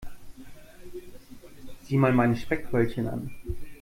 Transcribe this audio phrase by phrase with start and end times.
[1.83, 3.29] Sieh mal meine Speckröllchen an.